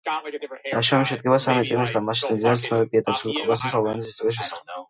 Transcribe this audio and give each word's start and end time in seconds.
ნაშრომი 0.77 1.09
შედგება 1.11 1.37
სამი 1.45 1.67
წიგნისაგან, 1.71 2.07
მასში 2.07 2.31
მდიდარი 2.31 2.65
ცნობებია 2.65 3.05
დაცული 3.11 3.39
კავკასიის 3.39 3.77
ალბანეთის 3.83 4.11
ისტორიის 4.15 4.43
შესახებ. 4.43 4.77